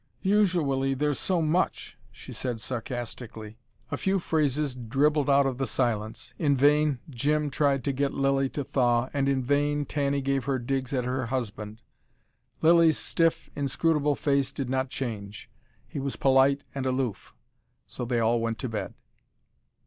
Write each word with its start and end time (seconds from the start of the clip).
"Usually 0.23 0.95
there's 0.95 1.19
so 1.19 1.43
much," 1.43 1.95
she 2.11 2.33
said 2.33 2.59
sarcastically. 2.59 3.59
A 3.91 3.97
few 3.97 4.17
phrases 4.17 4.75
dribbled 4.75 5.29
out 5.29 5.45
of 5.45 5.59
the 5.59 5.67
silence. 5.67 6.33
In 6.39 6.57
vain 6.57 6.97
Jim, 7.11 7.51
tried 7.51 7.83
to 7.83 7.91
get 7.91 8.11
Lilly 8.11 8.49
to 8.49 8.63
thaw, 8.63 9.09
and 9.13 9.29
in 9.29 9.43
vain 9.43 9.85
Tanny 9.85 10.19
gave 10.21 10.45
her 10.45 10.57
digs 10.57 10.91
at 10.91 11.05
her 11.05 11.27
husband. 11.27 11.83
Lilly's 12.63 12.97
stiff, 12.97 13.47
inscrutable 13.55 14.15
face 14.15 14.51
did 14.51 14.71
not 14.71 14.89
change, 14.89 15.51
he 15.87 15.99
was 15.99 16.15
polite 16.15 16.63
and 16.73 16.87
aloof. 16.87 17.35
So 17.85 18.03
they 18.03 18.19
all 18.19 18.39
went 18.41 18.57
to 18.61 18.69
bed. 18.69 18.95